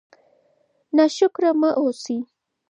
[0.97, 2.19] ناشکره مه اوسئ.